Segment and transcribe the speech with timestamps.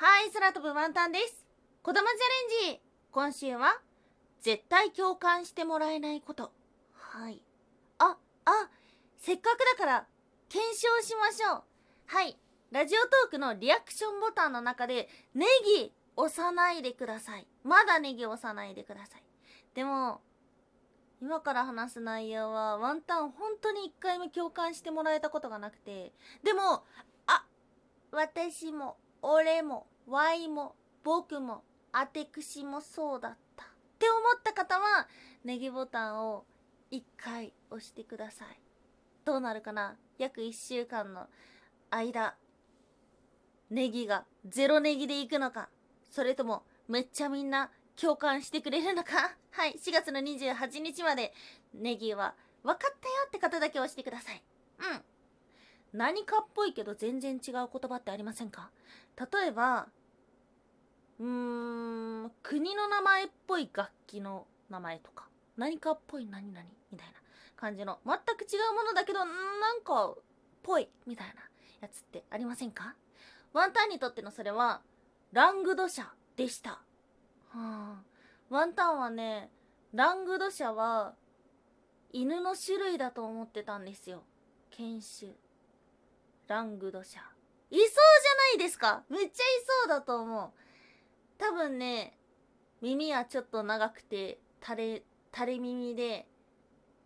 [0.00, 1.44] はい、空飛ぶワンタンです。
[1.82, 3.80] 子供チャレンジ今週は、
[4.40, 6.52] 絶対共感してもらえないこと。
[6.94, 7.42] はい。
[7.98, 8.70] あ、あ、
[9.18, 10.06] せっかくだから、
[10.48, 11.62] 検証しましょう。
[12.06, 12.38] はい。
[12.70, 15.46] ラジオトークのリアクションボタンの中で、ネ
[15.76, 17.48] ギ押さないでください。
[17.64, 19.24] まだネギ押さないでください。
[19.74, 20.20] でも、
[21.20, 26.12] 今から話す内容はワンタン本当に一回も共感してもらえたことがなくて、
[26.44, 26.84] でも、
[27.26, 27.44] あ、
[28.12, 33.64] 私も、俺も、ワイも、僕も、アテクシもそうだった。
[33.64, 33.68] っ
[33.98, 35.08] て思った方は、
[35.44, 36.44] ネギボタンを
[36.90, 38.60] 一回押してください。
[39.24, 39.96] どうなるかな？
[40.18, 41.26] 約一週間の
[41.90, 42.36] 間、
[43.70, 45.68] ネギがゼロネギでいくのか、
[46.10, 49.36] それともめっちゃみんな共感してくれるのか？
[49.50, 51.34] はい、4月の28日まで
[51.74, 54.42] ネギは分かったよって方だけ押してください。
[54.78, 55.02] うん。
[55.92, 58.70] 何かっぽいけど全然違う言葉ってありませんか？
[59.16, 59.88] 例えば、
[61.18, 61.26] うー
[62.26, 67.14] ん、国の名前っぽい楽器の名前とか、何かっぽい何々みたいな
[67.56, 70.14] 感じの、全く違うものだけど、んなんか、
[70.62, 71.34] ぽいみたいな
[71.80, 72.94] やつってありませんか？
[73.52, 74.82] ワンタンにとってのそれは、
[75.32, 76.70] ラングド社でした。
[76.70, 76.82] は
[77.54, 78.02] あ、
[78.50, 79.50] ワンタンはね、
[79.92, 81.14] ラングド社は、
[82.12, 84.22] 犬の種類だと思ってたんですよ。
[84.70, 85.32] 犬種。
[86.48, 87.20] ラングド社。
[87.70, 89.30] いそうじゃないですかめっちゃい
[89.84, 90.50] そうだと思う。
[91.36, 92.18] 多分ね、
[92.80, 96.26] 耳はちょっと長くて、垂れ、垂れ耳で、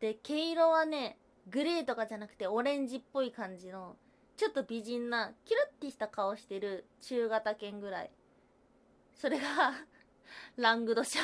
[0.00, 3.96] で、毛色はね、グレーとかじゃなくてオレンジっぽい感じの、
[4.36, 8.10] ちょっと美人な、キュルッてした顔してる中型犬ぐらい。
[9.14, 9.46] それが、
[10.56, 11.20] ラングド社。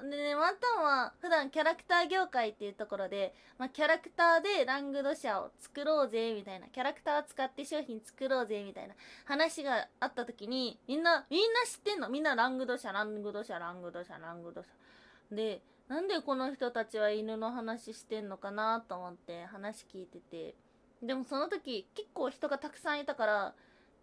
[0.00, 0.10] うん。
[0.10, 6.68] でね、ワンタンは普段キャラクター業界っていうところで、まあ、キャラクターでラングド社を作ろうぜ、みたいな。
[6.68, 12.08] キャラクター使って商品作ろうぜ、みたいな話があった時に、みんな、みんな知ってんの？
[12.08, 14.68] みんなラングド社、ラングド社、ラングド社、ラングド社。
[15.30, 20.54] で、なんでこの人たちは犬の話してんのかなと思って話聞いてて。
[21.02, 23.54] でもその時結構人がたくさんいたから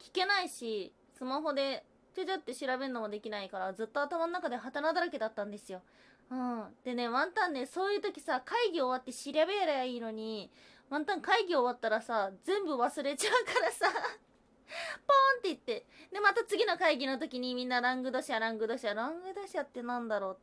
[0.00, 5.82] 聞けないし、スマホでちゃちゃって調べるのもできないからずっと頭の中でハテナだらけだったんですよ。
[6.30, 6.64] うん。
[6.84, 10.50] でね、ワンタンね、そういう時さ、会議終わって調べりゃいいのに、
[10.90, 15.86] ワンタン会議終わったらさ、全部忘れちゃうからさ、 ポーンって言って。
[16.12, 20.38] で、また次の会議の時にみんなラングド社、ラングド社、ラングド社ってなんだろう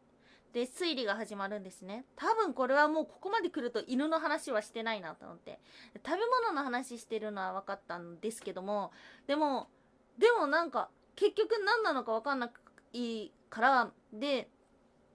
[0.54, 2.06] で、推理が始まるんですね。
[2.16, 5.60] 多分これはもうここまで来ると犬の話はしてないなと思って。
[6.06, 8.92] 食べ物の話してるのは分かったんですけども、
[9.28, 9.70] でも、
[10.18, 12.52] でもなんか、結局何なのか分かんな
[12.94, 14.50] いから、で、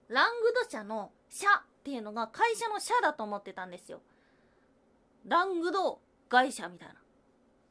[0.07, 4.01] ラングド社の社っていうのが会社の社だと思ってたんですよ。
[5.25, 5.99] ラングド
[6.29, 6.95] 会社みたいな。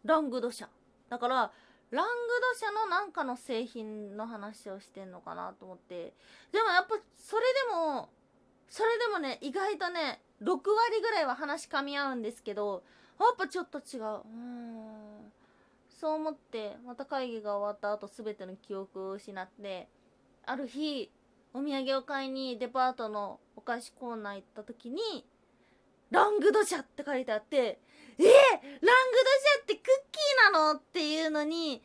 [0.04, 0.68] ラングド社。
[1.08, 1.52] だから、
[1.90, 2.12] ラング
[2.52, 6.14] ド社のなんかの製品の話をしてんのかなと思って。
[6.52, 8.10] でもやっぱ、それでも、
[8.68, 12.82] それでもね、意外とね、6割ぐらいは話噛み合うんですけど、
[13.18, 14.22] やっぱちょっと違う。
[14.24, 14.75] うん。
[15.98, 19.88] そう思って、また会議が終わった後、すべての記憶を失って、
[20.44, 21.10] ある日、
[21.54, 25.26] お土産を買いにデパートのお菓子コーナー行った時に、
[26.10, 27.80] ラングド社って書いてあって、
[28.18, 28.30] えー、ラング
[28.62, 28.92] ド社
[29.62, 31.82] ってクッキーなのっていうのに、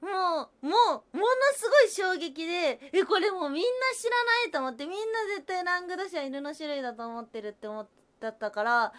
[0.00, 3.68] もう、もう、ものすごい衝撃で、え、これもうみんな
[4.00, 7.88] 知らないと思って、みんな絶対ラングド社犬の種類だと思ってるって思っ
[8.20, 8.92] たったから、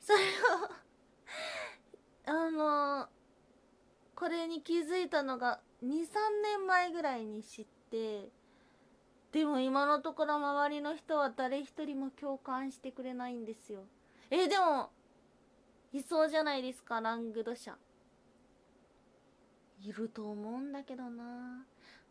[0.00, 0.84] それを
[2.26, 3.08] あの
[4.14, 5.92] これに気づいたのが2、3
[6.42, 8.30] 年前ぐらいに知って、
[9.32, 13.84] でも今のところ周りの人は誰一人も共感してくれないんですよ。
[14.30, 14.90] え、でも、
[15.92, 17.76] いそうじゃないですか、ラングド社。
[19.80, 21.66] いると思うんだけどな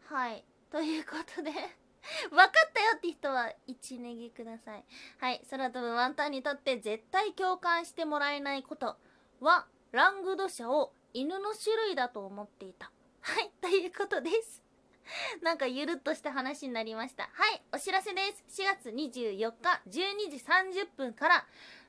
[0.06, 0.44] はい。
[0.70, 1.52] ということで、
[2.30, 4.84] 分かったよって人は1ネギください。
[5.20, 5.42] はい。
[5.50, 8.98] 空飛ぶワンタンにとって絶対共感してもらえないこと
[9.40, 12.92] は、ラングド社を犬の種類だと思っていた。
[13.22, 13.52] はい。
[13.62, 14.64] ということです。
[15.42, 17.30] なんかゆるっとした話になりました。
[17.34, 17.62] はい。
[17.72, 18.62] お知らせです。
[18.62, 21.46] 4月24日12時30分から、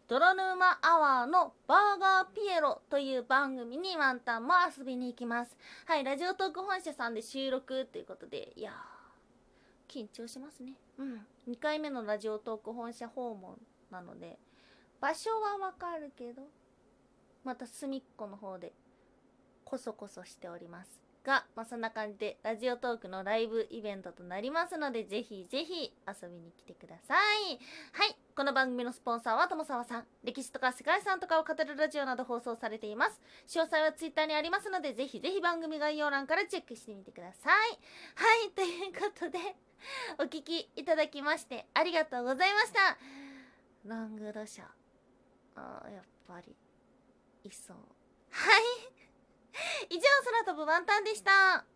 [0.06, 5.56] 泥沼アワーのバーガーピエロという番組にワンタンも遊びに行きます。
[5.86, 10.74] はい、ラジオトーク本社さんで収録ということで、いやー、緊張しますね。
[10.98, 11.26] うん。
[11.48, 13.58] 2回目のラジオトーク本社訪問
[13.90, 14.38] なので、
[15.00, 16.42] 場所はわかるけど、
[17.42, 18.74] また隅っこの方で、
[19.64, 21.00] こそこそしております。
[21.24, 27.58] が、まあ、そんな感じで、ラジオトークのライブイベントとなりますので、ぜひぜひ遊びに来てください。
[27.92, 28.16] はい。
[28.36, 37.78] この番組のスポンサーは友沢さん歴史とか世界遺産とかを語るラジオなど放送されています詳細はツイッターにありますのでぜひぜひ番組概要欄からチェックしてみてください
[38.16, 39.38] はいということで
[40.18, 42.98] お聞きいただきましてありがとうございました
[43.86, 44.64] ラングドシャ
[45.54, 46.56] あーやっぱり
[47.44, 47.76] いそう
[48.30, 48.62] はい
[49.88, 51.73] 以上空飛ぶワンタンでした。